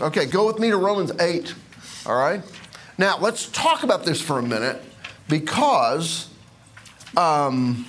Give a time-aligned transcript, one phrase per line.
[0.00, 1.54] Okay, go with me to Romans 8.
[2.06, 2.42] All right?
[2.96, 4.82] Now, let's talk about this for a minute
[5.28, 6.28] because
[7.18, 7.84] um,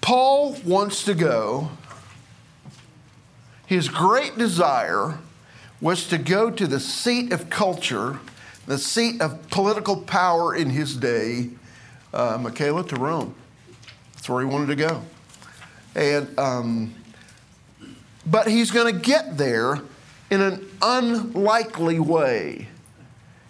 [0.00, 1.70] Paul wants to go.
[3.66, 5.18] His great desire
[5.80, 8.18] was to go to the seat of culture,
[8.66, 11.50] the seat of political power in his day,
[12.12, 13.32] uh, Michaela, to Rome.
[14.14, 15.02] That's where he wanted to go.
[15.94, 16.94] And, um,
[18.26, 19.82] but he's going to get there
[20.30, 22.68] in an unlikely way.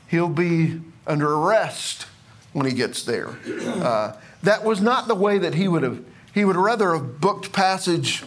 [0.09, 2.07] He'll be under arrest
[2.53, 3.37] when he gets there.
[3.65, 7.53] Uh, that was not the way that he would have, he would rather have booked
[7.53, 8.23] passage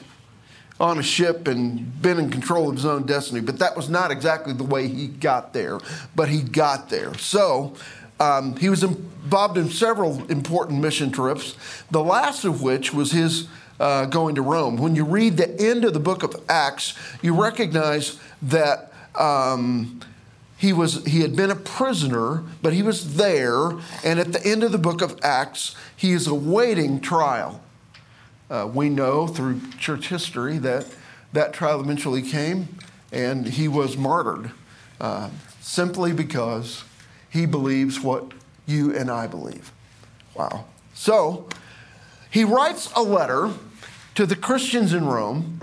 [0.80, 4.12] on a ship and been in control of his own destiny, but that was not
[4.12, 5.80] exactly the way he got there,
[6.16, 7.14] but he got there.
[7.18, 7.76] So
[8.20, 11.56] um, he was involved in several important mission trips,
[11.92, 13.48] the last of which was his
[13.80, 14.78] uh, going to Rome.
[14.78, 18.92] When you read the end of the book of Acts, you recognize that.
[19.16, 20.02] Um,
[20.60, 23.72] he was he had been a prisoner but he was there
[24.04, 27.62] and at the end of the book of acts he is awaiting trial
[28.50, 30.86] uh, we know through church history that
[31.32, 32.68] that trial eventually came
[33.12, 34.52] and he was martyred
[35.00, 35.30] uh,
[35.62, 36.84] simply because
[37.30, 38.34] he believes what
[38.66, 39.72] you and i believe
[40.36, 41.48] wow so
[42.30, 43.50] he writes a letter
[44.16, 45.62] to the Christians in Rome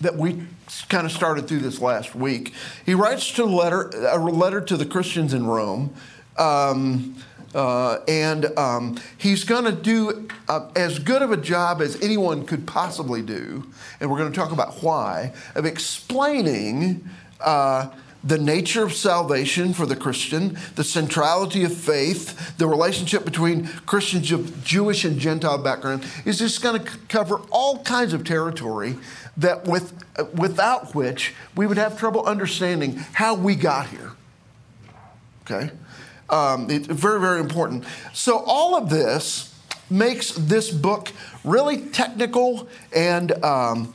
[0.00, 0.42] that we
[0.88, 2.52] kind of started through this last week.
[2.84, 5.94] He writes to a letter, a letter to the Christians in Rome.
[6.36, 7.16] Um,
[7.54, 12.44] uh, and um, he's going to do uh, as good of a job as anyone
[12.44, 13.64] could possibly do,
[14.00, 17.08] and we're going to talk about why, of explaining
[17.40, 17.88] uh,
[18.24, 24.32] the nature of salvation for the Christian, the centrality of faith, the relationship between Christians
[24.32, 28.96] of Jewish and Gentile background is just going to cover all kinds of territory
[29.36, 29.92] that with,
[30.34, 34.12] without which we would have trouble understanding how we got here.
[35.42, 35.70] Okay?
[36.30, 37.84] Um, it's very, very important.
[38.14, 39.54] So, all of this
[39.90, 41.12] makes this book
[41.44, 43.92] really technical and um,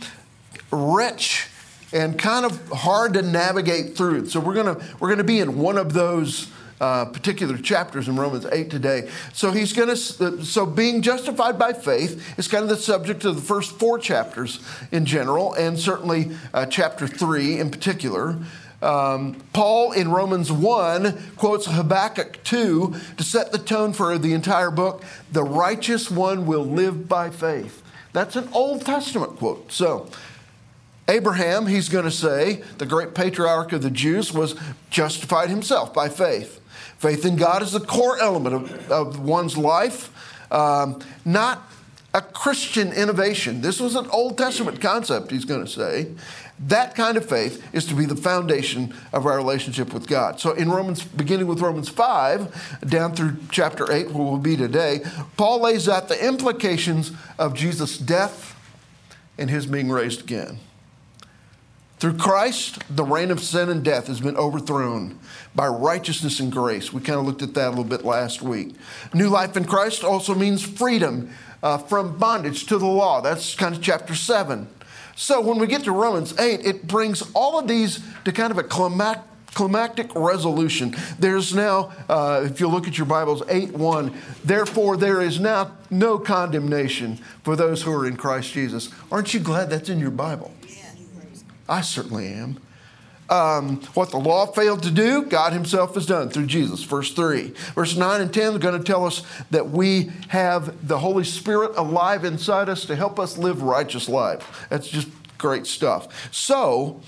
[0.71, 1.47] rich
[1.91, 4.27] and kind of hard to navigate through.
[4.27, 6.47] So we're gonna we're gonna be in one of those.
[6.81, 9.09] Uh, particular chapters in Romans 8 today.
[9.33, 13.35] So he's going to, so being justified by faith is kind of the subject of
[13.35, 18.37] the first four chapters in general, and certainly uh, chapter 3 in particular.
[18.81, 24.71] Um, Paul in Romans 1 quotes Habakkuk 2 to set the tone for the entire
[24.71, 25.03] book.
[25.33, 27.83] The righteous one will live by faith.
[28.13, 29.71] That's an Old Testament quote.
[29.71, 30.09] So
[31.09, 34.55] Abraham, he's going to say, the great patriarch of the Jews, was
[34.91, 36.61] justified himself by faith.
[36.99, 40.11] Faith in God is the core element of, of one's life,
[40.51, 41.63] um, not
[42.13, 43.61] a Christian innovation.
[43.61, 46.11] This was an Old Testament concept, he's going to say.
[46.67, 50.39] That kind of faith is to be the foundation of our relationship with God.
[50.39, 55.01] So, in Romans, beginning with Romans 5, down through chapter 8, where we'll be today,
[55.37, 58.55] Paul lays out the implications of Jesus' death
[59.37, 60.59] and his being raised again.
[61.99, 65.19] Through Christ, the reign of sin and death has been overthrown
[65.53, 66.93] by righteousness and grace.
[66.93, 68.75] We kind of looked at that a little bit last week.
[69.13, 71.29] New life in Christ also means freedom
[71.61, 73.19] uh, from bondage to the law.
[73.19, 74.69] That's kind of chapter 7.
[75.17, 78.57] So when we get to Romans 8, it brings all of these to kind of
[78.57, 80.95] a climactic climactic resolution.
[81.17, 84.13] There's now, uh, if you look at your Bibles, 8 1,
[84.45, 88.89] therefore there is now no condemnation for those who are in Christ Jesus.
[89.11, 90.53] Aren't you glad that's in your Bible?
[91.69, 92.59] I certainly am.
[93.29, 96.83] Um, what the law failed to do, God Himself has done through Jesus.
[96.83, 97.53] Verse 3.
[97.75, 101.73] Verse 9 and 10 are going to tell us that we have the Holy Spirit
[101.77, 104.67] alive inside us to help us live righteous life.
[104.69, 106.33] That's just great stuff.
[106.33, 107.01] So,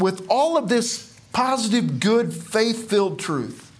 [0.00, 3.70] with all of this positive, good, faith filled truth,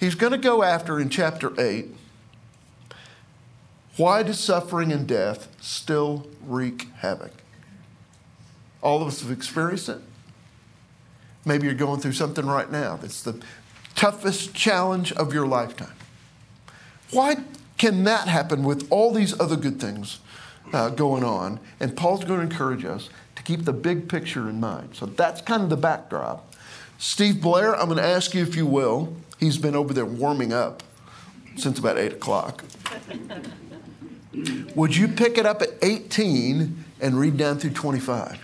[0.00, 1.86] He's going to go after in chapter 8
[3.96, 7.43] why does suffering and death still wreak havoc?
[8.84, 9.98] All of us have experienced it.
[11.46, 13.40] Maybe you're going through something right now that's the
[13.94, 15.94] toughest challenge of your lifetime.
[17.10, 17.38] Why
[17.78, 20.18] can that happen with all these other good things
[20.72, 21.60] uh, going on?
[21.80, 24.90] And Paul's going to encourage us to keep the big picture in mind.
[24.94, 26.54] So that's kind of the backdrop.
[26.98, 29.16] Steve Blair, I'm going to ask you if you will.
[29.40, 30.82] He's been over there warming up
[31.56, 32.64] since about 8 o'clock.
[34.74, 38.43] Would you pick it up at 18 and read down through 25?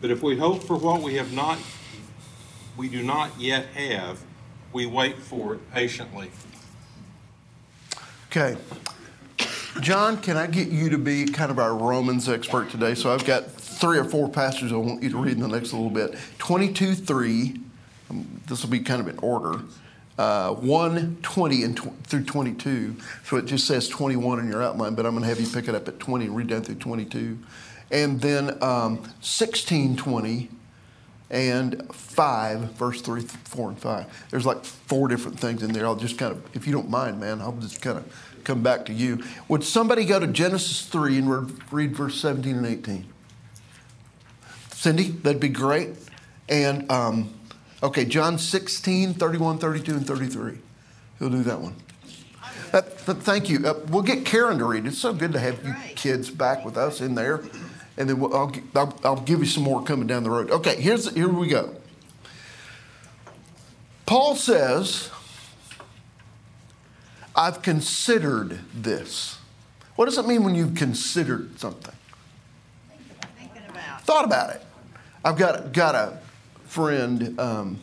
[0.00, 1.58] But if we hope for what we have not,
[2.76, 4.20] we do not yet have,
[4.72, 6.30] we wait for it patiently.
[8.30, 8.56] Okay.
[9.80, 12.94] John, can I get you to be kind of our Romans expert today?
[12.94, 15.72] So I've got three or four passages I want you to read in the next
[15.72, 16.16] little bit.
[16.38, 17.60] 22 3,
[18.10, 19.60] um, this will be kind of in order.
[20.18, 22.96] Uh, 1 20 and tw- through 22.
[23.24, 25.68] So it just says 21 in your outline, but I'm going to have you pick
[25.68, 27.38] it up at 20 and read down through 22
[27.90, 30.50] and then um, 1620
[31.30, 34.26] and 5, verse 3, 4, and 5.
[34.30, 35.86] There's like four different things in there.
[35.86, 38.86] I'll just kind of, if you don't mind, man, I'll just kind of come back
[38.86, 39.22] to you.
[39.48, 43.06] Would somebody go to Genesis 3 and read verse 17 and 18?
[44.72, 45.90] Cindy, that'd be great.
[46.48, 47.34] And, um,
[47.82, 50.58] okay, John 16, 31, 32, and 33.
[51.18, 51.74] He'll do that one.
[52.72, 53.66] Uh, thank you.
[53.66, 54.86] Uh, we'll get Karen to read.
[54.86, 57.42] It's so good to have you kids back with us in there
[57.98, 60.50] and then I'll, I'll, I'll give you some more coming down the road.
[60.52, 61.74] Okay, here's, here we go.
[64.06, 65.10] Paul says,
[67.34, 69.38] I've considered this.
[69.96, 71.94] What does it mean when you've considered something?
[73.68, 74.02] About.
[74.02, 74.62] Thought about it.
[75.24, 76.20] I've got, got a
[76.66, 77.80] friend um,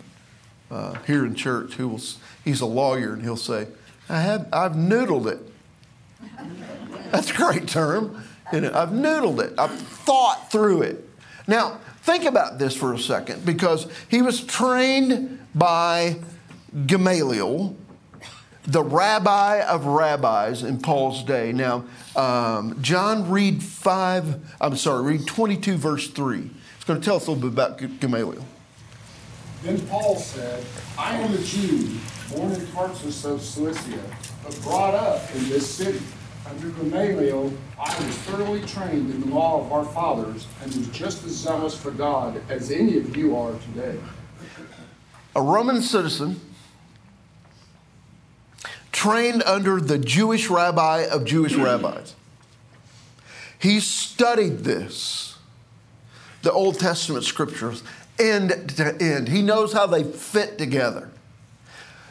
[0.71, 2.01] uh, here in church who will,
[2.45, 3.67] he's a lawyer and he'll say,
[4.07, 5.39] I have, I've noodled it.
[7.11, 8.23] That's a great term.
[8.51, 9.53] And I've noodled it.
[9.57, 11.09] I've thought through it.
[11.47, 16.17] Now, think about this for a second because he was trained by
[16.85, 17.75] Gamaliel,
[18.63, 21.51] the rabbi of rabbis in Paul's day.
[21.51, 26.49] Now, um, John, read 5, I'm sorry, read 22, verse 3.
[26.75, 28.45] It's going to tell us a little bit about Gamaliel.
[29.63, 30.63] Then Paul said,
[30.97, 31.97] I am a Jew,
[32.31, 33.99] born in Tarsus of Cilicia,
[34.43, 36.01] but brought up in this city
[36.47, 41.23] under Gamaliel, I was thoroughly trained in the law of our fathers and was just
[41.25, 43.97] as zealous for God as any of you are today.
[45.35, 46.39] A Roman citizen
[48.91, 52.15] trained under the Jewish rabbi of Jewish rabbis.
[53.59, 55.37] He studied this,
[56.43, 57.83] the Old Testament scriptures,
[58.19, 59.27] end to end.
[59.29, 61.09] He knows how they fit together.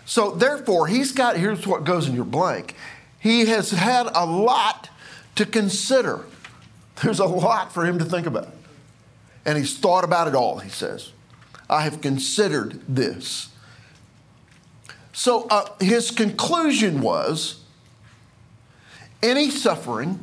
[0.07, 2.75] So, therefore, he's got here's what goes in your blank
[3.25, 4.91] he has had a lot
[5.35, 6.26] to consider.
[7.03, 8.49] There's a lot for him to think about.
[9.47, 11.11] And he's thought about it all, he says.
[11.71, 13.49] I have considered this.
[15.15, 17.62] So uh, his conclusion was
[19.23, 20.20] any suffering,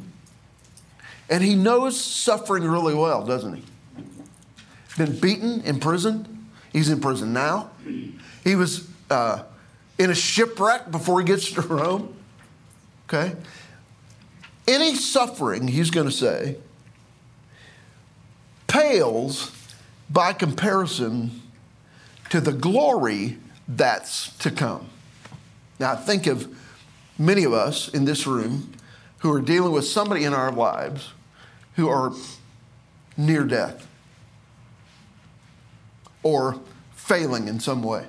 [1.27, 3.63] and he knows suffering really well, doesn't he?
[4.95, 6.27] Been beaten, imprisoned.
[6.71, 7.71] He's in prison now.
[8.43, 9.41] He was uh,
[9.97, 12.15] in a shipwreck before he gets to Rome.
[13.13, 13.35] Okay?
[14.67, 16.55] Any suffering, he's going to say,
[18.67, 19.51] pales
[20.09, 21.41] by comparison
[22.29, 23.37] to the glory
[23.67, 24.87] that's to come.
[25.77, 26.55] Now, think of
[27.19, 28.71] many of us in this room
[29.19, 31.09] who are dealing with somebody in our lives
[31.75, 32.13] who are
[33.17, 33.87] near death
[36.23, 36.59] or
[36.93, 38.05] failing in some way.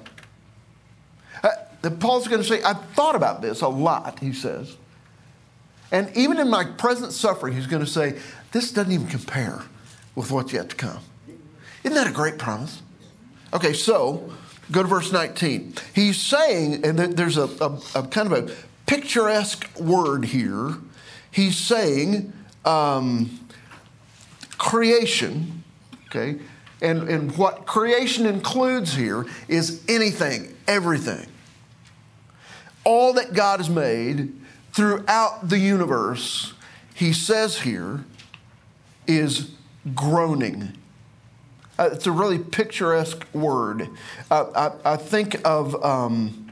[1.42, 4.76] Uh, Paul's going to say, I've thought about this a lot, he says.
[5.92, 8.18] And even in my present suffering, he's going to say,
[8.50, 9.62] This doesn't even compare
[10.16, 11.00] with what's yet to come.
[11.84, 12.82] Isn't that a great promise?
[13.52, 14.32] Okay, so
[14.70, 15.74] go to verse 19.
[15.94, 18.52] He's saying, and there's a, a, a kind of a
[18.86, 20.76] picturesque word here.
[21.30, 22.32] He's saying
[22.64, 23.38] um,
[24.56, 25.64] creation,
[26.06, 26.38] okay?
[26.80, 31.26] And, and what creation includes here is anything, everything.
[32.84, 34.32] All that God has made
[34.72, 36.54] throughout the universe,
[36.94, 38.04] he says here,
[39.06, 39.50] is
[39.94, 40.76] groaning.
[41.78, 43.88] Uh, it's a really picturesque word.
[44.30, 46.50] Uh, I, I, think of um,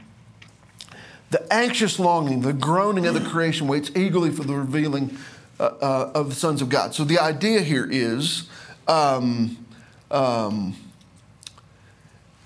[1.29, 5.17] the anxious longing, the groaning of the creation waits eagerly for the revealing
[5.59, 6.93] uh, uh of the sons of God.
[6.93, 8.49] So the idea here is
[8.87, 9.65] um,
[10.09, 10.75] um,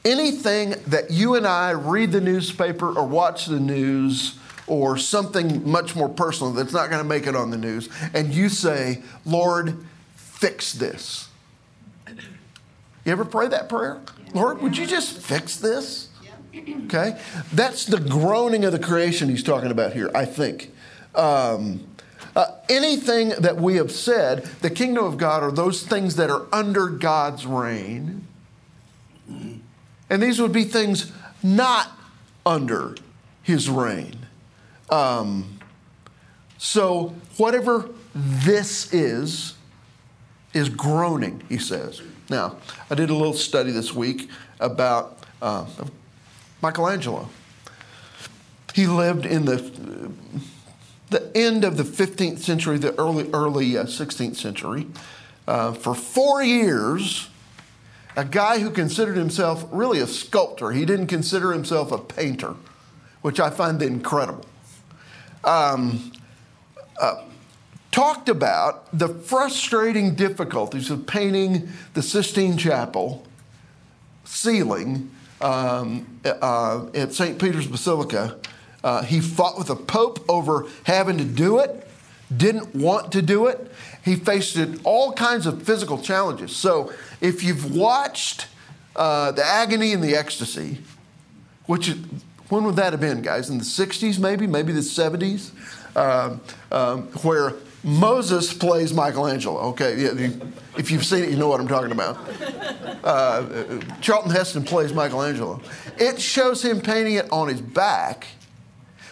[0.04, 5.96] anything that you and I read the newspaper or watch the news or something much
[5.96, 9.78] more personal that's not going to make it on the news, and you say, Lord,
[10.16, 11.30] fix this.
[12.08, 14.02] You ever pray that prayer?
[14.34, 16.10] Lord, would you just fix this?
[16.86, 17.20] Okay?
[17.54, 20.72] That's the groaning of the creation he's talking about here, I think.
[21.14, 21.86] Um,
[22.36, 26.48] uh, anything that we have said, the kingdom of God are those things that are
[26.52, 28.28] under God's reign.
[30.10, 31.90] And these would be things not
[32.46, 32.96] under
[33.42, 34.25] his reign.
[34.90, 35.60] Um,
[36.58, 39.56] so, whatever this is,
[40.54, 42.02] is groaning, he says.
[42.30, 42.58] Now,
[42.90, 45.66] I did a little study this week about uh,
[46.62, 47.30] Michelangelo.
[48.74, 50.12] He lived in the,
[51.10, 54.88] the end of the 15th century, the early, early uh, 16th century.
[55.48, 57.30] Uh, for four years,
[58.16, 60.72] a guy who considered himself really a sculptor.
[60.72, 62.56] He didn't consider himself a painter,
[63.22, 64.46] which I find incredible.
[65.46, 66.12] Um,
[67.00, 67.24] uh,
[67.92, 73.26] talked about the frustrating difficulties of painting the Sistine Chapel
[74.26, 75.10] ceiling
[75.40, 77.40] um, uh, at St.
[77.40, 78.38] Peter's Basilica.
[78.84, 81.88] Uh, he fought with the Pope over having to do it,
[82.36, 83.72] didn't want to do it.
[84.04, 86.56] He faced all kinds of physical challenges.
[86.56, 88.48] So, if you've watched
[88.96, 90.80] uh, The Agony and the Ecstasy,
[91.66, 91.96] which
[92.50, 93.50] when would that have been, guys?
[93.50, 95.52] In the 60s, maybe, maybe the 70s,
[95.96, 99.60] um, um, where Moses plays Michelangelo.
[99.70, 99.94] Okay,
[100.78, 102.18] if you've seen it, you know what I'm talking about.
[103.04, 105.62] Uh, Charlton Heston plays Michelangelo.
[105.98, 108.28] It shows him painting it on his back.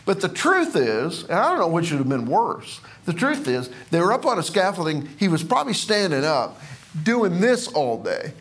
[0.05, 2.81] But the truth is, and I don't know which would have been worse.
[3.05, 5.07] The truth is, they were up on a scaffolding.
[5.17, 6.59] He was probably standing up,
[7.03, 8.33] doing this all day.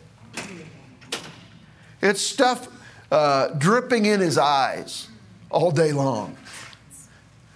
[2.01, 2.67] It's stuff
[3.13, 5.07] uh, dripping in his eyes
[5.51, 6.35] all day long.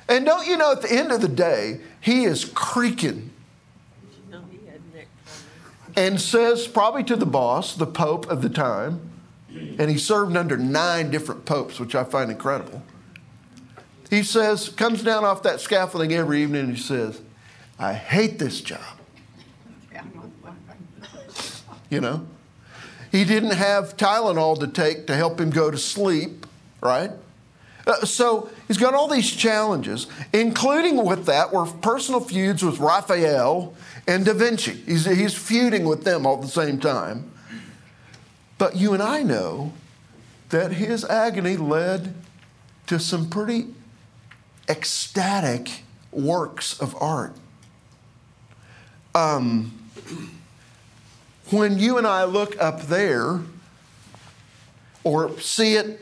[0.07, 3.31] And don't you know, at the end of the day, he is creaking
[5.95, 9.09] and says, probably to the boss, the Pope of the time,
[9.49, 12.83] and he served under nine different popes, which I find incredible.
[14.11, 17.19] He says, comes down off that scaffolding every evening and he says,
[17.79, 18.79] I hate this job.
[21.89, 22.27] You know?
[23.17, 26.45] He didn't have Tylenol to take to help him go to sleep,
[26.81, 27.09] right?
[27.88, 33.74] Uh, so he's got all these challenges, including with that were personal feuds with Raphael
[34.07, 34.74] and Da Vinci.
[34.86, 37.31] He's, he's feuding with them all at the same time.
[38.59, 39.74] But you and I know
[40.50, 42.13] that his agony led
[42.86, 43.74] to some pretty
[44.69, 45.81] ecstatic
[46.12, 47.33] works of art.
[49.15, 49.74] Um,
[51.49, 53.39] when you and I look up there
[55.03, 56.01] or see it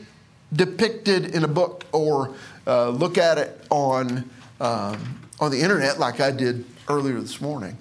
[0.52, 2.34] depicted in a book or
[2.66, 4.28] uh, look at it on,
[4.60, 7.76] um, on the internet like I did earlier this morning,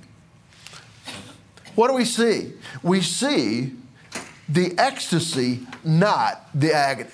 [1.73, 2.53] what do we see?
[2.83, 3.73] We see
[4.47, 7.09] the ecstasy, not the agony.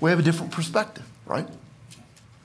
[0.00, 1.46] We have a different perspective, right?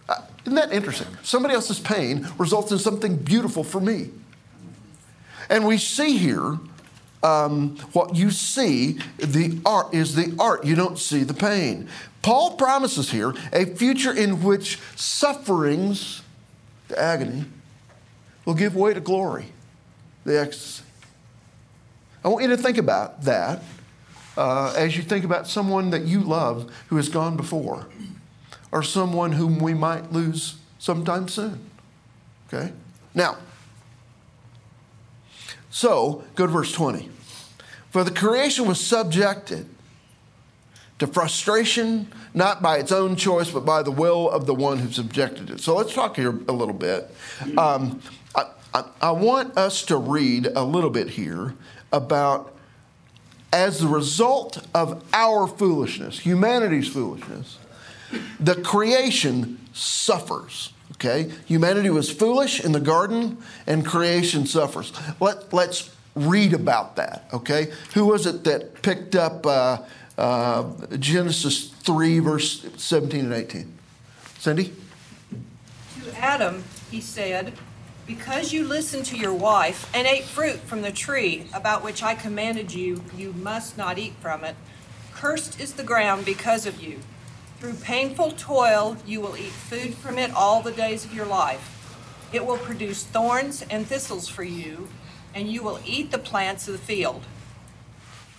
[0.08, 1.08] Uh, isn't that interesting?
[1.24, 4.12] Somebody else's pain results in something beautiful for me.
[5.52, 6.58] And we see here
[7.22, 10.66] um, what you see the art is the art.
[10.66, 11.90] You don't see the pain.
[12.22, 16.22] Paul promises here a future in which sufferings,
[16.88, 17.46] the agony,
[18.46, 19.48] will give way to glory,
[20.24, 20.86] the ecstasy.
[22.24, 23.62] I want you to think about that
[24.38, 27.88] uh, as you think about someone that you love who has gone before,
[28.72, 31.60] or someone whom we might lose sometime soon.
[32.48, 32.72] Okay?
[33.14, 33.38] Now,
[35.72, 37.10] so, go to verse 20.
[37.90, 39.68] For the creation was subjected
[41.00, 44.92] to frustration, not by its own choice, but by the will of the one who
[44.92, 45.62] subjected it.
[45.62, 47.10] So let's talk here a little bit.
[47.58, 48.02] Um,
[48.36, 51.56] I, I, I want us to read a little bit here
[51.92, 52.54] about
[53.54, 57.58] as the result of our foolishness, humanity's foolishness,
[58.40, 60.74] the creation suffers.
[60.92, 61.32] Okay?
[61.46, 64.94] Humanity was foolish in the garden, and creation suffers.
[65.20, 67.28] Let, let's read about that.
[67.34, 67.72] Okay?
[67.94, 69.80] Who was it that picked up uh,
[70.18, 73.74] uh, Genesis 3, verse 17 and 18?
[74.38, 74.74] Cindy?
[76.04, 77.54] To Adam, he said,
[78.06, 82.16] Because you listened to your wife and ate fruit from the tree about which I
[82.16, 84.56] commanded you, you must not eat from it.
[85.14, 87.00] Cursed is the ground because of you.
[87.62, 91.96] Through painful toil, you will eat food from it all the days of your life.
[92.34, 94.88] It will produce thorns and thistles for you,
[95.36, 97.22] and you will eat the plants of the field.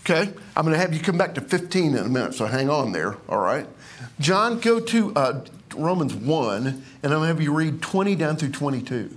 [0.00, 2.68] Okay, I'm going to have you come back to 15 in a minute, so hang
[2.68, 3.68] on there, all right?
[4.18, 5.44] John, go to uh,
[5.76, 9.16] Romans 1, and I'm going to have you read 20 down through 22.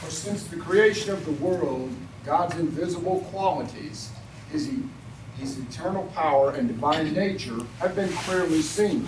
[0.00, 1.92] For since the creation of the world,
[2.24, 4.10] God's invisible qualities,
[4.50, 4.68] his,
[5.38, 9.06] his eternal power and divine nature have been clearly seen,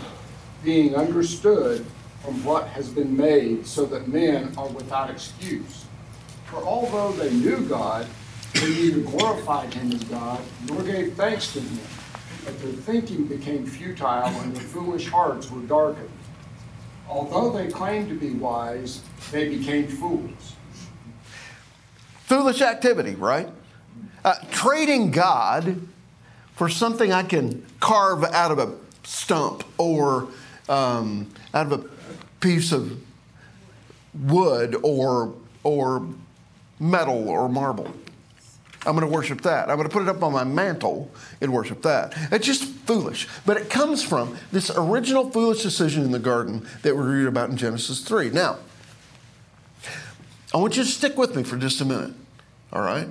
[0.63, 1.85] being understood
[2.23, 5.87] from what has been made, so that men are without excuse.
[6.47, 8.07] For although they knew God,
[8.55, 11.79] they neither glorified him as God nor gave thanks to him,
[12.45, 16.11] but their thinking became futile and their foolish hearts were darkened.
[17.09, 20.55] Although they claimed to be wise, they became fools.
[22.25, 23.49] Foolish activity, right?
[24.25, 25.88] Uh, trading God
[26.59, 28.75] for something I can carve out of a
[29.05, 30.27] stump or
[30.69, 31.89] um, out of a
[32.41, 32.99] piece of
[34.13, 36.05] wood or, or
[36.81, 37.87] metal or marble.
[38.85, 39.71] I'm going to worship that.
[39.71, 42.15] I'm going to put it up on my mantle and worship that.
[42.33, 43.29] It's just foolish.
[43.47, 47.51] But it comes from this original foolish decision in the garden that we read about
[47.51, 48.31] in Genesis 3.
[48.31, 48.59] Now,
[50.53, 52.15] I want you to stick with me for just a minute,
[52.73, 53.07] all right?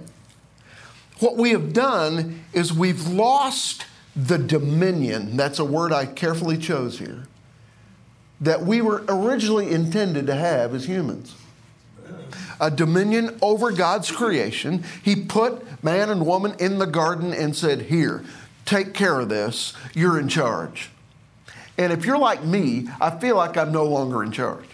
[1.19, 6.99] What we have done is we've lost the dominion, that's a word I carefully chose
[6.99, 7.23] here,
[8.41, 11.35] that we were originally intended to have as humans.
[12.59, 14.83] A dominion over God's creation.
[15.03, 18.23] He put man and woman in the garden and said, Here,
[18.65, 19.73] take care of this.
[19.93, 20.89] You're in charge.
[21.77, 24.65] And if you're like me, I feel like I'm no longer in charge.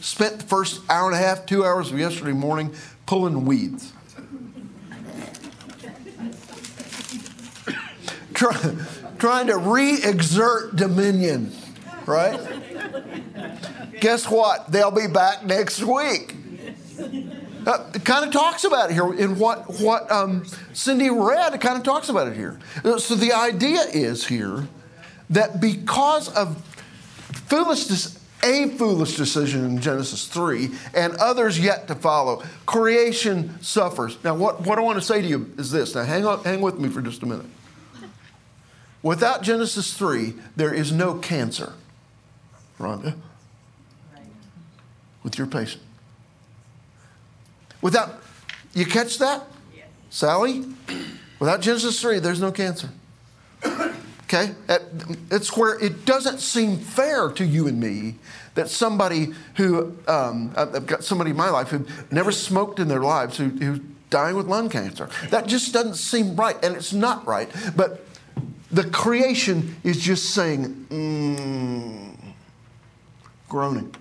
[0.00, 2.74] Spent the first hour and a half, two hours of yesterday morning
[3.06, 3.92] pulling weeds.
[8.40, 8.74] Try,
[9.18, 11.52] trying to re exert dominion,
[12.06, 12.40] right?
[14.00, 14.72] Guess what?
[14.72, 16.34] They'll be back next week.
[17.66, 21.52] Uh, it kind of talks about it here in what, what um, Cindy read.
[21.52, 22.58] It kind of talks about it here.
[22.82, 24.66] Uh, So the idea is here
[25.28, 26.64] that because of
[27.46, 34.16] foolishness, a foolish decision in Genesis 3, and others yet to follow, creation suffers.
[34.24, 35.94] Now, what, what I want to say to you is this.
[35.94, 37.44] Now, hang, on, hang with me for just a minute.
[39.02, 41.72] Without Genesis 3, there is no cancer.
[42.78, 43.16] Rhonda?
[45.22, 45.82] With your patient.
[47.82, 48.22] Without,
[48.74, 49.42] you catch that?
[50.10, 50.64] Sally?
[51.38, 52.90] Without Genesis 3, there's no cancer.
[54.24, 54.54] Okay?
[55.30, 58.16] It's where it doesn't seem fair to you and me
[58.54, 62.88] that somebody who, um, I've I've got somebody in my life who never smoked in
[62.88, 65.08] their lives who, who's dying with lung cancer.
[65.30, 67.48] That just doesn't seem right, and it's not right.
[67.74, 68.04] But
[68.70, 72.16] the creation is just saying, mm,
[73.48, 73.94] groaning.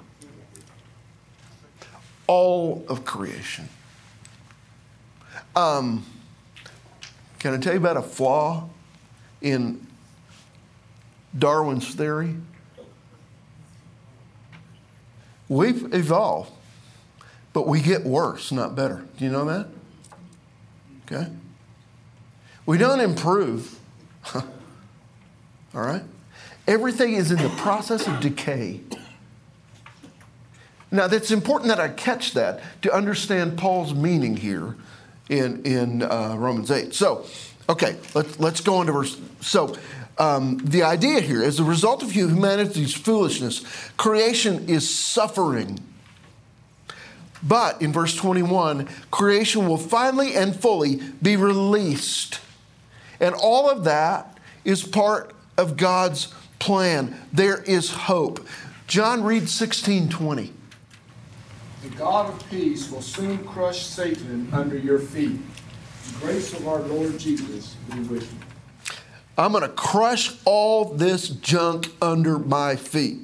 [2.28, 3.68] All of creation.
[5.56, 6.06] Um,
[7.40, 8.70] can I tell you about a flaw
[9.42, 9.86] in
[11.38, 12.36] Darwin's theory?
[15.48, 16.52] We've evolved,
[17.54, 19.04] but we get worse, not better.
[19.18, 19.68] Do you know that?
[21.06, 21.32] Okay?
[22.68, 23.80] We don't improve.
[25.74, 26.04] All right?
[26.68, 28.82] Everything is in the process of decay.
[30.92, 34.76] Now, that's important that I catch that to understand Paul's meaning here
[35.30, 36.94] in, in uh, Romans 8.
[36.94, 37.26] So,
[37.68, 39.20] okay, let's, let's go into verse.
[39.42, 39.76] So,
[40.18, 43.64] um, the idea here is the result of humanity's foolishness,
[43.98, 45.80] creation is suffering.
[47.42, 52.42] But in verse 21, creation will finally and fully be released.
[53.22, 57.16] And all of that is part of God's plan.
[57.34, 58.48] There is hope.
[58.88, 60.54] John read 1620.
[61.84, 65.40] The God of peace will soon crush Satan under your feet.
[66.08, 68.40] The grace of our Lord Jesus be with you.
[69.38, 73.20] I'm going to crush all this junk under my feet.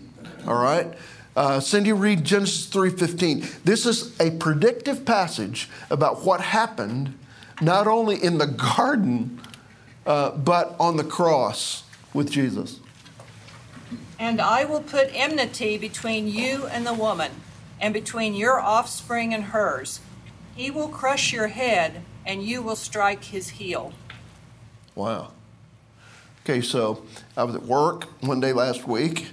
[0.45, 0.93] All right?
[1.35, 3.63] Uh, Cindy, read Genesis 3.15.
[3.63, 7.17] This is a predictive passage about what happened
[7.61, 9.41] not only in the garden,
[10.05, 11.84] uh, but on the cross
[12.15, 12.79] with Jesus.
[14.17, 17.31] And I will put enmity between you and the woman,
[17.79, 19.99] and between your offspring and hers.
[20.55, 23.93] He will crush your head, and you will strike his heel.
[24.95, 25.33] Wow.
[26.43, 27.03] Okay, so
[27.35, 29.27] I was at work one day last week.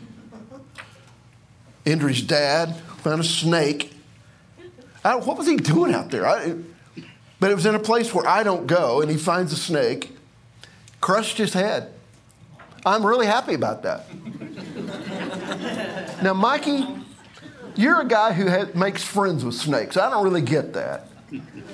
[1.85, 3.93] Indri's dad found a snake.
[5.05, 6.27] I what was he doing out there?
[6.27, 6.57] I,
[7.39, 10.17] but it was in a place where I don't go, and he finds a snake,
[11.01, 11.93] crushed his head.
[12.85, 14.07] I'm really happy about that.
[16.23, 16.87] now, Mikey,
[17.77, 19.97] you're a guy who has, makes friends with snakes.
[19.97, 21.07] I don't really get that.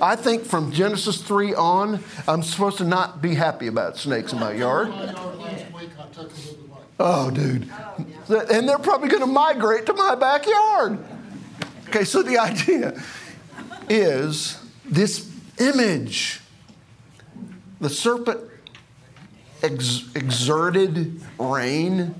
[0.01, 4.39] I think from Genesis 3 on, I'm supposed to not be happy about snakes in
[4.39, 4.93] my yard.
[7.01, 7.71] Oh, dude.
[8.29, 10.99] And they're probably going to migrate to my backyard.
[11.89, 13.01] Okay, so the idea
[13.89, 16.41] is this image.
[17.81, 18.48] The serpent
[19.63, 22.15] ex- exerted reign,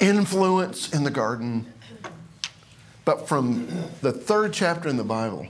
[0.00, 1.66] influence in the garden.
[3.04, 3.66] But from
[4.00, 5.48] the third chapter in the Bible,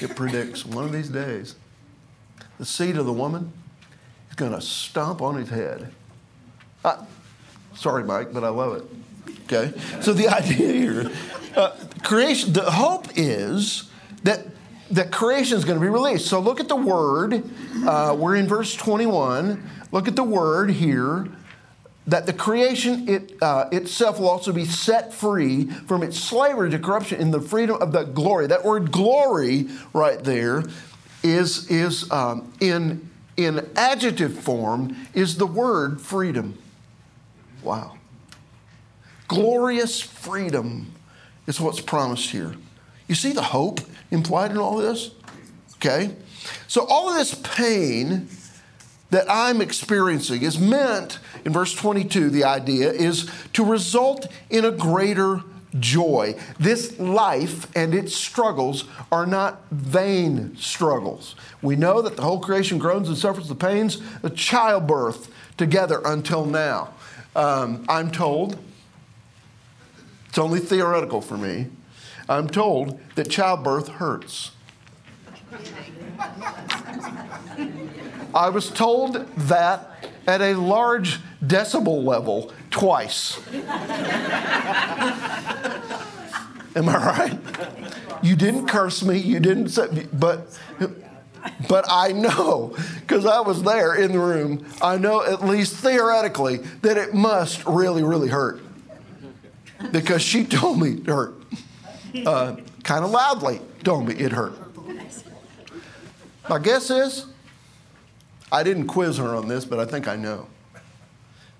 [0.00, 1.56] it predicts one of these days
[2.58, 3.52] the seed of the woman
[4.30, 5.92] is going to stomp on his head.
[6.84, 7.04] Uh,
[7.74, 9.34] sorry, Mike, but I love it.
[9.44, 9.78] Okay?
[10.00, 11.10] So the idea here,
[11.56, 13.90] uh, creation, the hope is
[14.22, 14.46] that
[14.90, 16.26] that creation is going to be released.
[16.26, 17.42] So look at the word.
[17.86, 19.62] Uh, we're in verse 21.
[19.92, 21.28] Look at the word here
[22.06, 26.78] that the creation it, uh, itself will also be set free from its slavery to
[26.78, 28.46] corruption in the freedom of the glory.
[28.46, 30.64] That word glory right there
[31.22, 36.58] is, is um, in, in adjective form is the word freedom.
[37.62, 37.96] Wow.
[39.28, 40.92] Glorious freedom
[41.46, 42.54] is what's promised here.
[43.08, 45.10] You see the hope implied in all this?
[45.76, 46.14] Okay?
[46.66, 48.28] So, all of this pain
[49.10, 54.70] that I'm experiencing is meant, in verse 22, the idea is to result in a
[54.70, 55.42] greater
[55.78, 56.36] joy.
[56.58, 61.34] This life and its struggles are not vain struggles.
[61.62, 66.44] We know that the whole creation groans and suffers the pains of childbirth together until
[66.44, 66.94] now.
[67.36, 68.58] Um, I'm told,
[70.28, 71.66] it's only theoretical for me,
[72.28, 74.52] I'm told that childbirth hurts.
[78.34, 83.38] I was told that at a large decibel level twice.
[86.76, 87.38] Am I right?
[88.22, 90.58] You didn't curse me, you didn't say, but
[91.68, 96.56] but I know, because I was there in the room, I know at least theoretically
[96.82, 98.60] that it must really, really hurt.
[99.92, 101.34] Because she told me it hurt.
[102.14, 104.54] Uh, kind of loudly told me it hurt.
[106.48, 107.26] My guess is,
[108.52, 110.46] I didn't quiz her on this, but I think I know.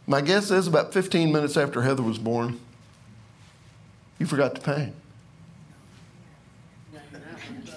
[0.06, 2.60] My guess is about 15 minutes after Heather was born,
[4.18, 4.92] you forgot to pay.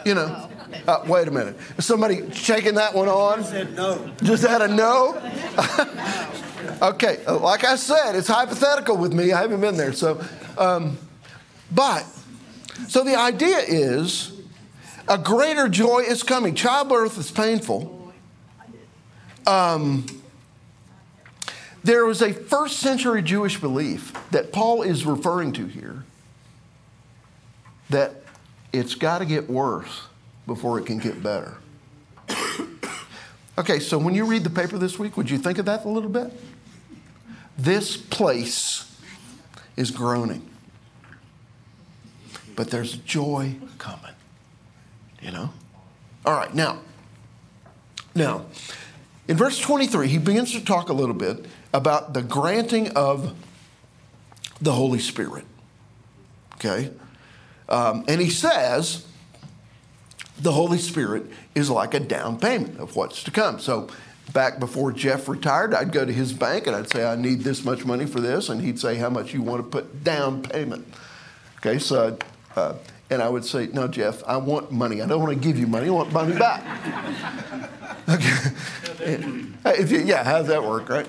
[0.06, 0.50] You know,
[0.88, 1.58] uh, wait a minute.
[1.78, 3.44] Is somebody shaking that one on?
[3.44, 4.10] Said no.
[4.24, 5.16] Just had a no?
[6.82, 9.34] okay, uh, like I said, it's hypothetical with me.
[9.34, 9.94] I haven't been there.
[9.94, 10.24] So,
[10.58, 10.98] um,
[11.72, 12.06] but,
[12.88, 14.32] so the idea is
[15.08, 16.56] a greater joy is coming.
[16.56, 18.14] Childbirth is painful.
[19.46, 20.06] Um,
[21.84, 26.04] there was a first century Jewish belief that Paul is referring to here
[27.90, 28.16] that
[28.74, 30.02] it's got to get worse
[30.46, 31.58] before it can get better.
[33.58, 35.90] okay, so when you read the paper this week, would you think of that a
[35.90, 36.32] little bit?
[37.58, 38.94] This place
[39.78, 40.48] is groaning,
[42.58, 44.12] but there's joy coming.
[45.22, 45.54] You know?
[46.26, 46.80] All right, now,
[48.14, 48.48] now,
[49.30, 53.34] in verse 23, he begins to talk a little bit about the granting of
[54.60, 55.46] the Holy Spirit.
[56.56, 56.92] Okay?
[57.70, 59.06] Um, and he says
[60.40, 63.60] the Holy Spirit is like a down payment of what's to come.
[63.60, 63.88] So,
[64.34, 67.64] back before Jeff retired, I'd go to his bank and I'd say, I need this
[67.64, 68.50] much money for this.
[68.50, 70.88] And he'd say, How much you want to put down payment?
[71.58, 72.18] Okay, so,
[72.58, 72.76] uh,
[73.10, 75.02] and I would say, No, Jeff, I want money.
[75.02, 76.64] I don't want to give you money, I want money back.
[78.10, 79.46] okay.
[79.66, 81.08] If you, yeah, how's that work, right?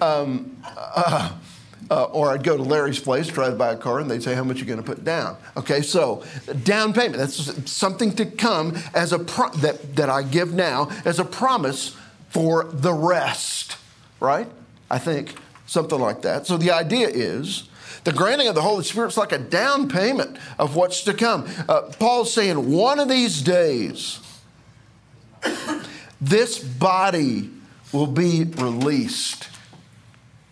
[0.00, 1.32] Um, uh,
[1.90, 4.34] uh, or I'd go to Larry's place, try to buy a car, and they'd say,
[4.34, 5.36] How much are you going to put down?
[5.56, 6.24] Okay, so
[6.64, 11.18] down payment, that's something to come as a pro- that, that I give now as
[11.18, 11.96] a promise
[12.30, 13.76] for the rest,
[14.20, 14.48] right?
[14.90, 15.34] I think
[15.66, 16.46] something like that.
[16.46, 17.68] So the idea is
[18.04, 21.46] the granting of the Holy Spirit is like a down payment of what's to come.
[21.68, 24.20] Uh, Paul's saying, One of these days,
[26.20, 27.50] this body
[27.92, 29.48] will be released.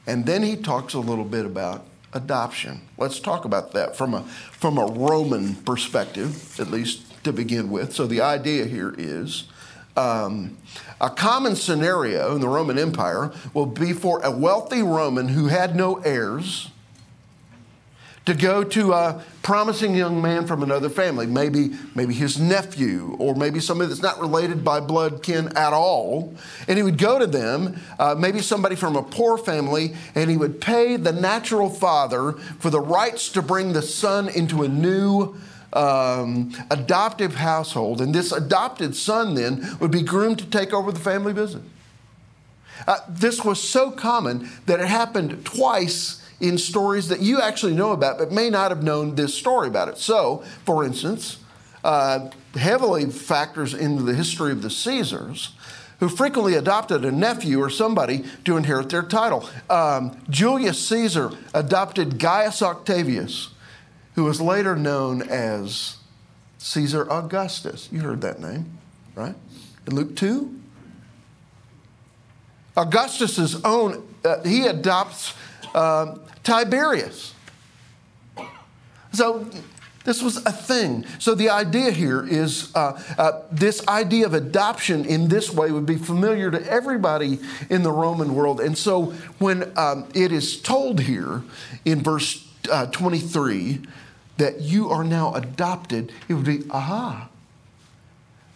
[0.06, 2.82] And then he talks a little bit about adoption.
[2.96, 7.92] Let's talk about that from a, from a Roman perspective, at least to begin with.
[7.92, 9.44] So the idea here is
[9.96, 10.56] um,
[11.00, 15.74] a common scenario in the Roman Empire will be for a wealthy Roman who had
[15.74, 16.70] no heirs
[18.26, 23.36] to go to a promising young man from another family, maybe, maybe his nephew, or
[23.36, 26.34] maybe somebody that's not related by blood kin at all.
[26.66, 30.36] And he would go to them, uh, maybe somebody from a poor family, and he
[30.36, 35.36] would pay the natural father for the rights to bring the son into a new
[35.72, 38.00] um, adoptive household.
[38.00, 41.64] And this adopted son then would be groomed to take over the family business.
[42.88, 47.92] Uh, this was so common that it happened twice in stories that you actually know
[47.92, 49.98] about, but may not have known this story about it.
[49.98, 51.38] So, for instance,
[51.82, 55.54] uh, heavily factors into the history of the Caesars,
[56.00, 59.48] who frequently adopted a nephew or somebody to inherit their title.
[59.70, 63.50] Um, Julius Caesar adopted Gaius Octavius,
[64.14, 65.96] who was later known as
[66.58, 67.88] Caesar Augustus.
[67.90, 68.78] You heard that name,
[69.14, 69.34] right?
[69.86, 70.52] In Luke 2.
[72.76, 75.34] Augustus's own, uh, he adopts
[75.74, 77.34] um, Tiberius.
[79.12, 79.48] So
[80.06, 81.04] this was a thing.
[81.18, 85.84] So the idea here is uh, uh, this idea of adoption in this way would
[85.84, 88.60] be familiar to everybody in the Roman world.
[88.60, 89.06] And so
[89.38, 91.42] when um, it is told here
[91.84, 93.80] in verse uh, 23
[94.36, 97.28] that you are now adopted, it would be, aha.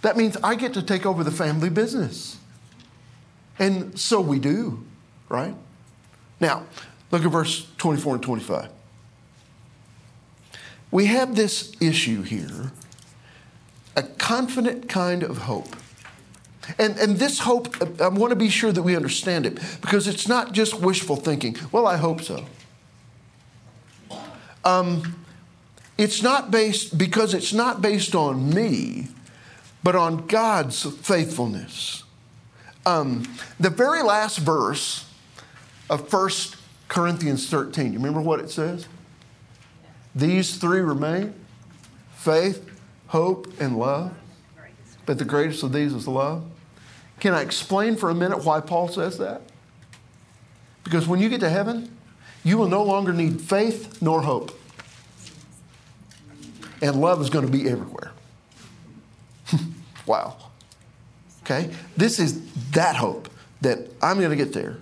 [0.02, 2.36] That means I get to take over the family business.
[3.58, 4.84] And so we do,
[5.28, 5.54] right?
[6.38, 6.64] Now,
[7.10, 8.68] Look at verse 24 and 25.
[10.90, 12.72] We have this issue here
[13.96, 15.76] a confident kind of hope.
[16.78, 20.28] And, and this hope, I want to be sure that we understand it because it's
[20.28, 21.56] not just wishful thinking.
[21.72, 22.44] Well, I hope so.
[24.64, 25.24] Um,
[25.98, 29.08] it's not based, because it's not based on me,
[29.82, 32.04] but on God's faithfulness.
[32.86, 33.24] Um,
[33.58, 35.06] the very last verse
[35.88, 36.56] of First
[36.90, 37.92] Corinthians 13.
[37.92, 38.88] You remember what it says?
[40.12, 41.32] These three remain
[42.16, 42.68] faith,
[43.06, 44.12] hope, and love.
[45.06, 46.44] But the greatest of these is love.
[47.20, 49.42] Can I explain for a minute why Paul says that?
[50.82, 51.96] Because when you get to heaven,
[52.42, 54.58] you will no longer need faith nor hope.
[56.82, 58.10] And love is going to be everywhere.
[60.06, 60.36] wow.
[61.44, 61.70] Okay?
[61.96, 62.40] This is
[62.72, 63.28] that hope
[63.60, 64.78] that I'm going to get there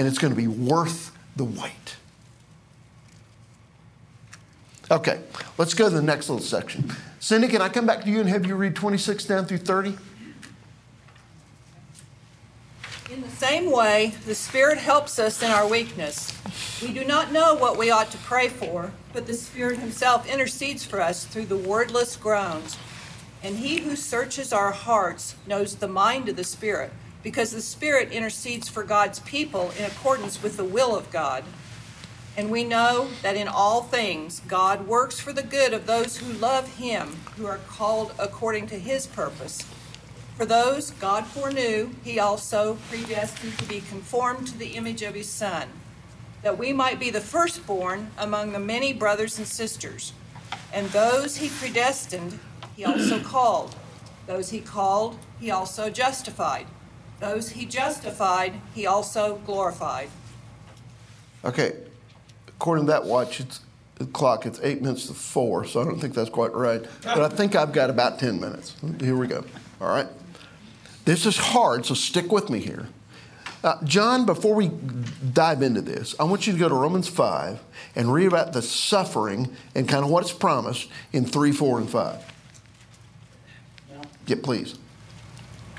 [0.00, 1.96] and it's going to be worth the wait.
[4.90, 5.20] Okay,
[5.58, 6.90] let's go to the next little section.
[7.18, 9.98] Cindy, can I come back to you and have you read 26 down through 30?
[13.10, 16.32] In the same way, the Spirit helps us in our weakness.
[16.80, 20.82] We do not know what we ought to pray for, but the Spirit Himself intercedes
[20.82, 22.78] for us through the wordless groans.
[23.42, 26.90] And He who searches our hearts knows the mind of the Spirit
[27.22, 31.44] because the Spirit intercedes for God's people in accordance with the will of God.
[32.36, 36.32] And we know that in all things God works for the good of those who
[36.32, 39.62] love Him, who are called according to His purpose.
[40.36, 45.28] For those God foreknew, He also predestined to be conformed to the image of His
[45.28, 45.68] Son,
[46.42, 50.14] that we might be the firstborn among the many brothers and sisters.
[50.72, 52.38] And those He predestined,
[52.74, 53.74] He also called.
[54.26, 56.66] Those He called, He also justified.
[57.20, 60.08] Those he justified, he also glorified.
[61.44, 61.76] Okay,
[62.48, 63.60] according to that watch, it's
[63.96, 66.82] the clock, it's eight minutes to four, so I don't think that's quite right.
[67.02, 68.74] But I think I've got about 10 minutes.
[68.98, 69.44] Here we go.
[69.80, 70.06] All right.
[71.04, 72.88] This is hard, so stick with me here.
[73.62, 74.68] Uh, John, before we
[75.34, 77.60] dive into this, I want you to go to Romans 5
[77.94, 82.24] and read about the suffering and kind of what's promised in 3, 4, and 5.
[84.26, 84.78] Yeah, please.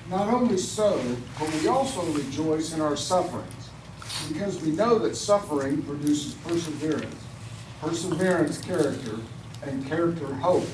[0.09, 1.01] Not only so,
[1.39, 3.69] but we also rejoice in our sufferings,
[4.27, 7.15] because we know that suffering produces perseverance,
[7.79, 9.15] perseverance, character,
[9.63, 10.67] and character, hope.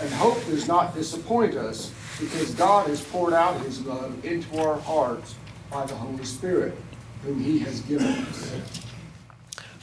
[0.00, 4.78] And hope does not disappoint us, because God has poured out his love into our
[4.78, 5.36] hearts
[5.70, 6.76] by the Holy Spirit,
[7.22, 8.56] whom he has given us.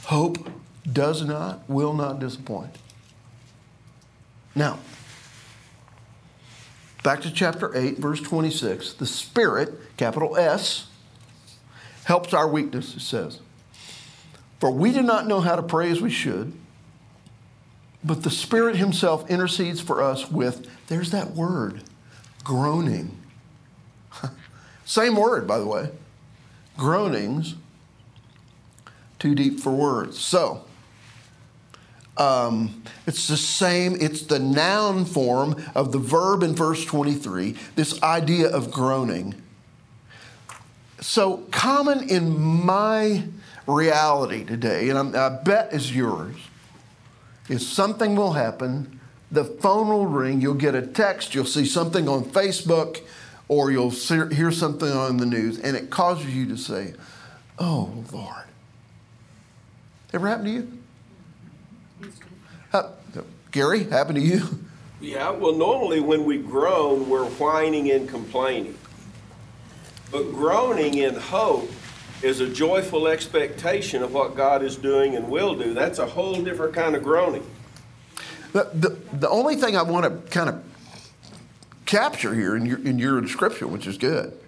[0.04, 0.50] Hope
[0.90, 2.76] does not, will not disappoint.
[4.54, 4.78] Now,
[7.02, 8.94] Back to chapter 8, verse 26.
[8.94, 10.86] The Spirit, capital S,
[12.04, 13.40] helps our weakness, it says.
[14.60, 16.52] For we do not know how to pray as we should,
[18.04, 21.82] but the Spirit Himself intercedes for us with, there's that word,
[22.44, 23.16] groaning.
[24.84, 25.90] Same word, by the way.
[26.76, 27.56] Groanings,
[29.18, 30.18] too deep for words.
[30.18, 30.64] So,
[32.16, 38.02] um, it's the same, it's the noun form of the verb in verse 23, this
[38.02, 39.34] idea of groaning.
[41.00, 43.24] So, common in my
[43.66, 46.36] reality today, and I'm, I bet is yours,
[47.48, 52.08] is something will happen, the phone will ring, you'll get a text, you'll see something
[52.08, 53.00] on Facebook,
[53.48, 56.94] or you'll see, hear something on the news, and it causes you to say,
[57.58, 58.44] Oh, Lord.
[60.12, 60.81] Ever happened to you?
[62.72, 62.90] Uh,
[63.50, 64.42] Gary, happened to you?
[65.00, 68.78] Yeah, well, normally when we groan, we're whining and complaining.
[70.10, 71.70] But groaning in hope
[72.22, 75.74] is a joyful expectation of what God is doing and will do.
[75.74, 77.44] That's a whole different kind of groaning.
[78.52, 80.62] The, the, the only thing I want to kind of
[81.84, 84.38] capture here in your, in your description, which is good,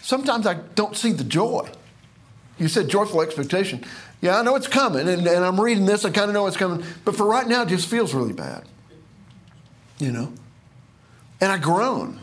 [0.00, 1.68] sometimes I don't see the joy.
[2.58, 3.84] You said joyful expectation.
[4.20, 6.56] Yeah, I know it's coming, and, and I'm reading this, I kind of know it's
[6.56, 8.64] coming, but for right now, it just feels really bad.
[9.98, 10.32] You know?
[11.40, 12.20] And I groan.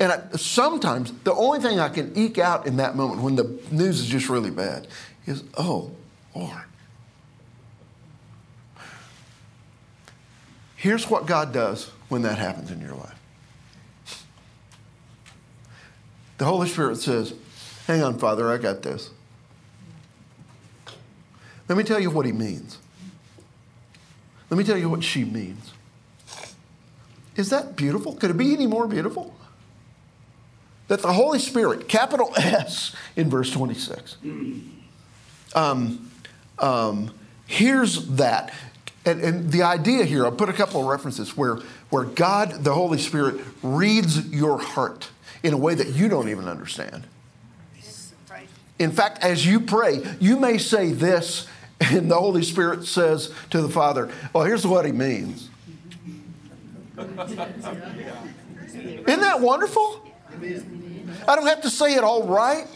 [0.00, 3.58] And I, sometimes the only thing I can eke out in that moment when the
[3.70, 4.88] news is just really bad
[5.26, 5.90] is, oh,
[6.34, 6.62] Lord.
[10.76, 13.18] Here's what God does when that happens in your life.
[16.38, 17.32] The Holy Spirit says,
[17.86, 19.10] Hang on, Father, I got this.
[21.68, 22.78] Let me tell you what he means.
[24.50, 25.72] Let me tell you what she means.
[27.36, 28.14] Is that beautiful?
[28.14, 29.34] Could it be any more beautiful?
[30.88, 34.18] That the Holy Spirit, capital S in verse 26,
[35.54, 36.10] um,
[36.58, 37.10] um,
[37.46, 38.52] here's that.
[39.06, 41.56] And, and the idea here, I'll put a couple of references where,
[41.90, 45.08] where God, the Holy Spirit, reads your heart
[45.42, 47.06] in a way that you don't even understand.
[48.78, 51.46] In fact, as you pray, you may say this,
[51.92, 55.50] and the Holy Spirit says to the Father, Well, here's what he means.
[56.96, 57.16] Isn't
[59.06, 60.00] that wonderful?
[61.26, 62.66] I don't have to say it all right.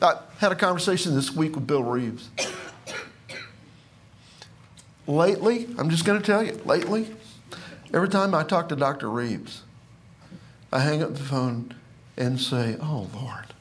[0.00, 2.28] I had a conversation this week with Bill Reeves.
[5.06, 7.08] Lately, I'm just going to tell you, lately,
[7.92, 9.10] every time I talk to Dr.
[9.10, 9.62] Reeves,
[10.72, 11.74] I hang up the phone
[12.16, 13.51] and say, Oh, Lord.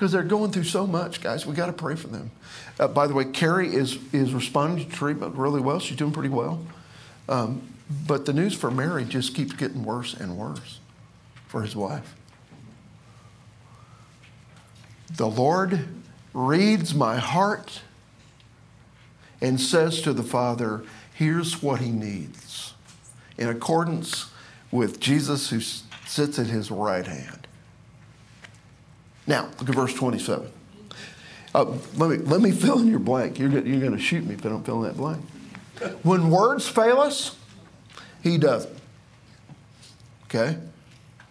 [0.00, 1.44] Because they're going through so much, guys.
[1.44, 2.30] We got to pray for them.
[2.78, 5.78] Uh, by the way, Carrie is, is responding to treatment really well.
[5.78, 6.64] She's doing pretty well.
[7.28, 7.60] Um,
[8.06, 10.78] but the news for Mary just keeps getting worse and worse
[11.48, 12.14] for his wife.
[15.14, 15.86] The Lord
[16.32, 17.82] reads my heart
[19.42, 20.82] and says to the Father,
[21.12, 22.72] Here's what he needs,
[23.36, 24.30] in accordance
[24.70, 27.39] with Jesus who sits at his right hand.
[29.26, 30.50] Now, look at verse 27.
[31.54, 31.64] Uh,
[31.96, 33.38] let, me, let me fill in your blank.
[33.38, 35.24] You're, you're going to shoot me if I don't fill in that blank.
[36.02, 37.36] When words fail us,
[38.22, 38.76] he doesn't.
[40.24, 40.58] Okay?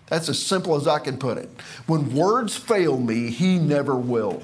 [0.08, 1.50] That's as simple as I can put it.
[1.86, 4.42] When words fail me, he never will.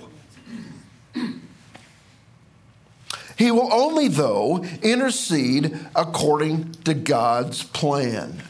[3.37, 8.41] He will only, though, intercede according to God's plan.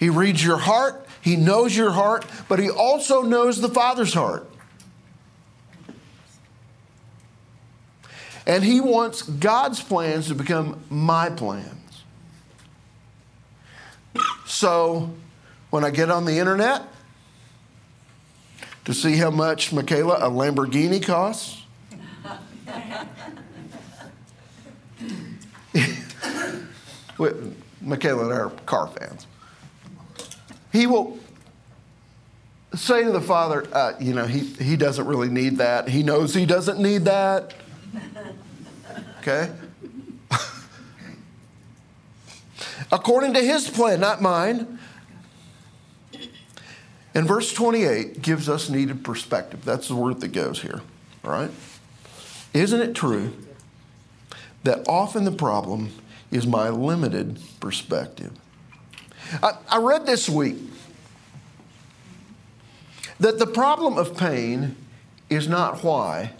[0.00, 4.50] He reads your heart, he knows your heart, but he also knows the Father's heart.
[8.46, 12.02] And he wants God's plans to become my plans.
[14.46, 15.10] So
[15.68, 16.82] when I get on the internet
[18.86, 21.62] to see how much, Michaela, a Lamborghini costs,
[27.82, 29.26] Michaela and I are car fans.
[30.72, 31.18] He will
[32.74, 35.88] say to the father, uh, you know, he, he doesn't really need that.
[35.88, 37.54] He knows he doesn't need that.
[39.20, 39.50] Okay?
[42.90, 44.78] According to his plan, not mine.
[47.14, 49.62] And verse 28 gives us needed perspective.
[49.62, 50.80] That's the word that goes here.
[51.22, 51.50] All right?
[52.54, 53.32] Isn't it true
[54.64, 55.90] that often the problem
[56.30, 58.32] is my limited perspective?
[59.42, 60.56] I, I read this week
[63.18, 64.76] that the problem of pain
[65.28, 66.32] is not why,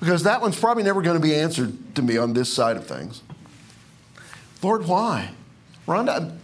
[0.00, 2.86] because that one's probably never going to be answered to me on this side of
[2.86, 3.22] things.
[4.62, 5.30] Lord, why?
[5.86, 6.36] Rhonda,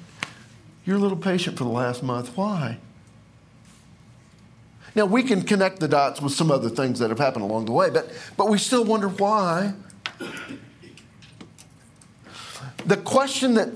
[0.85, 2.37] you're a little patient for the last month.
[2.37, 2.79] Why?
[4.94, 7.72] Now, we can connect the dots with some other things that have happened along the
[7.72, 9.72] way, but, but we still wonder why.
[12.91, 13.68] The question that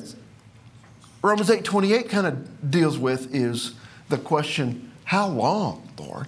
[1.22, 3.74] Romans 8 28 kind of deals with is
[4.08, 6.26] the question, how long, Lord?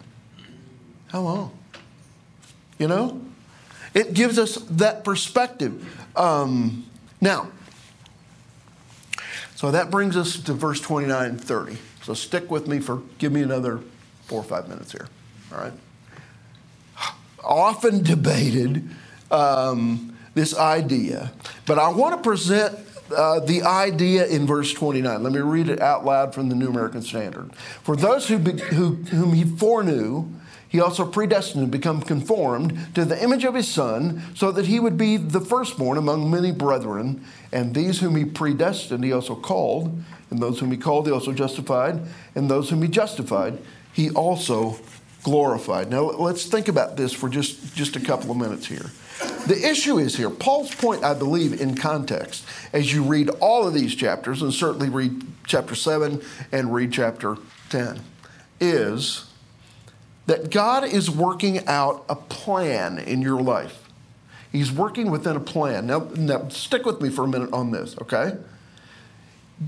[1.08, 1.58] How long?
[2.78, 3.20] You know?
[3.92, 5.84] It gives us that perspective.
[6.14, 6.86] Um,
[7.20, 7.50] now,
[9.56, 11.78] so that brings us to verse 29 and 30.
[12.04, 13.80] So stick with me for, give me another
[14.26, 15.08] four or five minutes here.
[15.52, 15.72] All right?
[17.42, 18.88] often debated
[19.32, 21.32] um, this idea,
[21.64, 22.78] but I want to present
[23.16, 25.22] uh, the idea in verse 29.
[25.22, 27.54] Let me read it out loud from the New American Standard.
[27.82, 30.28] For those who, be, who whom he foreknew,
[30.68, 34.78] he also predestined to become conformed to the image of his Son, so that he
[34.78, 37.24] would be the firstborn among many brethren.
[37.50, 40.02] And these whom he predestined, he also called.
[40.28, 42.00] And those whom he called, he also justified.
[42.34, 43.58] And those whom he justified,
[43.94, 44.76] he also
[45.22, 45.90] glorified.
[45.90, 48.90] Now, let's think about this for just, just a couple of minutes here.
[49.46, 53.74] The issue is here, Paul's point, I believe, in context, as you read all of
[53.74, 56.20] these chapters, and certainly read chapter 7
[56.50, 57.36] and read chapter
[57.70, 58.00] 10,
[58.58, 59.26] is
[60.26, 63.88] that God is working out a plan in your life.
[64.50, 65.86] He's working within a plan.
[65.86, 68.36] Now, now stick with me for a minute on this, okay?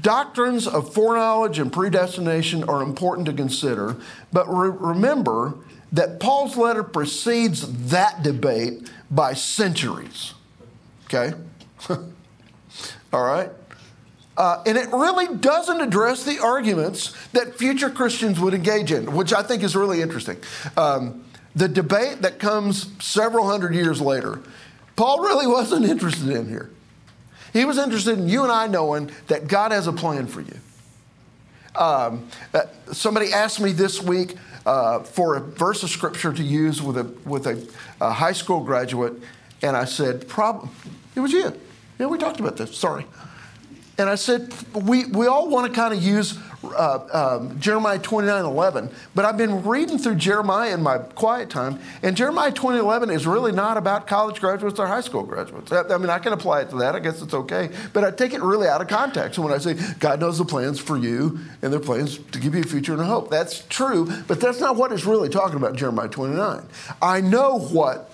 [0.00, 3.96] Doctrines of foreknowledge and predestination are important to consider,
[4.32, 5.54] but re- remember
[5.92, 10.34] that Paul's letter precedes that debate by centuries.
[11.06, 11.36] Okay?
[13.12, 13.50] All right?
[14.36, 19.32] Uh, and it really doesn't address the arguments that future Christians would engage in, which
[19.32, 20.36] I think is really interesting.
[20.76, 21.24] Um,
[21.56, 24.40] the debate that comes several hundred years later,
[24.94, 26.70] Paul really wasn't interested in here.
[27.52, 30.56] He was interested in you and I knowing that God has a plan for you.
[31.74, 34.36] Um, uh, somebody asked me this week
[34.68, 37.66] uh, for a verse of scripture to use with a with a,
[38.00, 39.14] a high school graduate,
[39.62, 40.68] and I said, "Prob,
[41.16, 41.58] it was you."
[41.98, 42.76] Yeah, we talked about this.
[42.76, 43.06] Sorry.
[43.98, 48.44] And I said, we, we all want to kind of use uh, um, Jeremiah 29
[48.44, 53.10] 11, but I've been reading through Jeremiah in my quiet time, and Jeremiah 20 11
[53.10, 55.70] is really not about college graduates or high school graduates.
[55.70, 56.94] I, I mean, I can apply it to that.
[56.94, 57.70] I guess it's okay.
[57.92, 60.80] But I take it really out of context when I say God knows the plans
[60.80, 63.30] for you and their plans to give you a future and a hope.
[63.30, 66.66] That's true, but that's not what it's really talking about Jeremiah 29.
[67.00, 68.10] I know what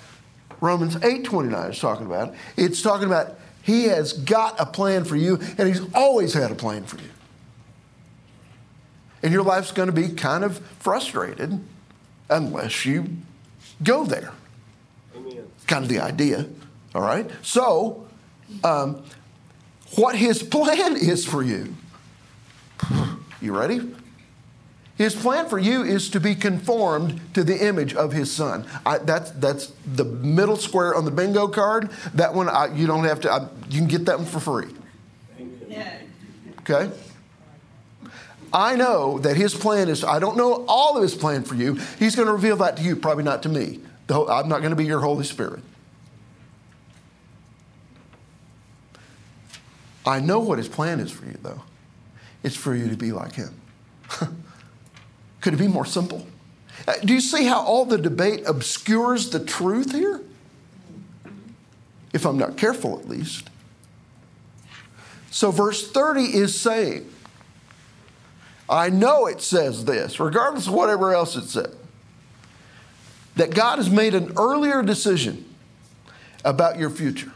[0.61, 2.35] Romans 8 29 is talking about.
[2.57, 6.55] It's talking about he has got a plan for you, and He's always had a
[6.55, 7.09] plan for you.
[9.25, 11.59] And your life's going to be kind of frustrated
[12.29, 13.07] unless you
[13.83, 14.35] go there.
[15.17, 15.47] Amen.
[15.67, 16.47] Kind of the idea,
[16.95, 17.29] all right?
[17.41, 18.07] So,
[18.63, 19.03] um,
[19.97, 21.75] what His plan is for you.
[23.41, 23.95] You ready?
[24.97, 28.65] His plan for you is to be conformed to the image of his son.
[28.87, 31.91] I, that's, that's the middle square on the bingo card.
[32.15, 34.73] That one, I, you don't have to, I, you can get that one for free.
[36.61, 36.91] Okay?
[38.55, 41.75] I know that his plan is, I don't know all of his plan for you.
[41.99, 43.81] He's going to reveal that to you, probably not to me.
[44.09, 45.65] I'm not going to be your Holy Spirit.
[50.07, 51.63] I know what his plan is for you, though.
[52.45, 53.61] It's for you to be like him.
[55.41, 56.27] Could it be more simple?
[56.87, 60.21] Uh, do you see how all the debate obscures the truth here?
[62.13, 63.51] If I'm not careful, at least.
[65.31, 67.11] So, verse 30 is saying,
[68.69, 71.75] I know it says this, regardless of whatever else it said,
[73.37, 75.45] that God has made an earlier decision
[76.45, 77.33] about your future.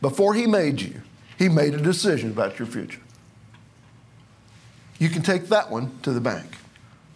[0.00, 1.02] Before He made you,
[1.38, 3.00] He made a decision about your future.
[4.98, 6.46] You can take that one to the bank.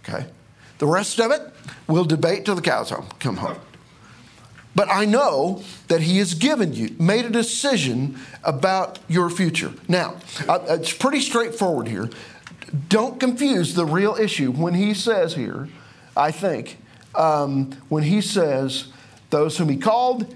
[0.02, 0.26] Okay?
[0.78, 1.42] The rest of it,
[1.86, 3.58] we'll debate till the cows come home.
[4.74, 9.72] But I know that He has given you, made a decision about your future.
[9.88, 10.16] Now,
[10.48, 12.08] it's pretty straightforward here.
[12.88, 15.68] Don't confuse the real issue when He says here,
[16.16, 16.78] I think,
[17.14, 18.88] um, when He says,
[19.30, 20.34] those whom He called,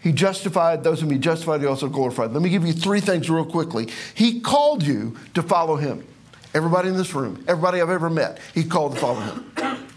[0.00, 2.32] He justified, those whom He justified, He also glorified.
[2.32, 3.90] Let me give you three things real quickly.
[4.14, 6.06] He called you to follow Him.
[6.54, 9.52] Everybody in this room, everybody I've ever met, he called to follow him.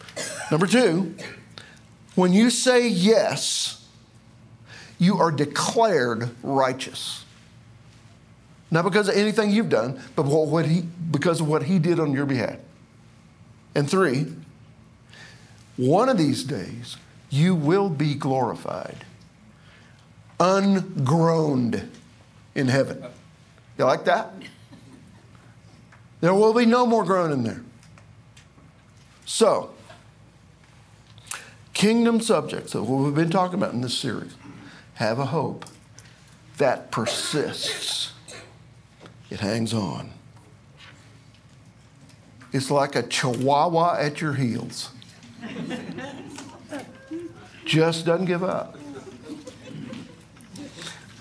[0.51, 1.15] Number two,
[2.15, 3.76] when you say yes,
[4.97, 7.25] you are declared righteous.
[8.69, 12.11] Not because of anything you've done, but what he, because of what he did on
[12.11, 12.57] your behalf.
[13.75, 14.25] And three,
[15.77, 16.97] one of these days,
[17.29, 19.05] you will be glorified,
[20.39, 21.89] ungroaned
[22.55, 23.03] in heaven.
[23.77, 24.33] You like that?
[26.19, 27.61] There will be no more groaning there.
[29.25, 29.71] So,
[31.73, 34.33] kingdom subjects, of what we've been talking about in this series,
[34.97, 35.63] have a hope
[36.57, 38.13] that persists.
[39.29, 40.09] It hangs on.
[42.51, 44.89] It's like a chihuahua at your heels.
[47.63, 48.75] Just doesn't give up.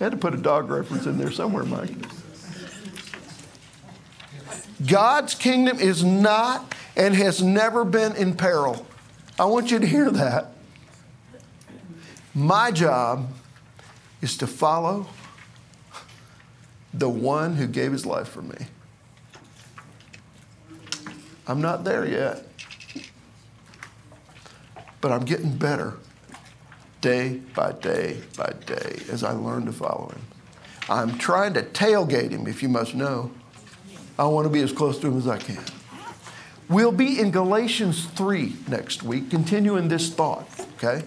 [0.00, 1.90] I had to put a dog reference in there somewhere, Mike.
[4.86, 8.86] God's kingdom is not and has never been in peril.
[9.38, 10.52] I want you to hear that.
[12.34, 13.28] My job
[14.26, 15.06] is to follow
[16.92, 18.56] the one who gave his life for me.
[21.46, 22.44] I'm not there yet,
[25.00, 25.94] but I'm getting better
[27.00, 30.22] day by day by day as I learn to follow him.
[30.88, 33.30] I'm trying to tailgate him, if you must know.
[34.18, 35.62] I want to be as close to him as I can.
[36.68, 40.48] We'll be in Galatians 3 next week, continuing this thought,
[40.78, 41.04] okay?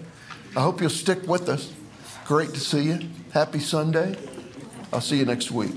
[0.56, 1.70] I hope you'll stick with us.
[2.30, 3.00] Great to see you.
[3.32, 4.16] Happy Sunday.
[4.92, 5.72] I'll see you next week.